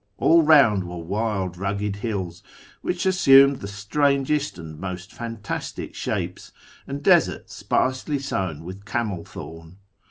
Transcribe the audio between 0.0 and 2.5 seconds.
All around were wild, rugged hills,